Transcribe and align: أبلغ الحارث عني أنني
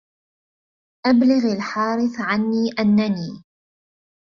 أبلغ 1.05 1.53
الحارث 1.55 2.19
عني 2.21 2.71
أنني 2.79 3.43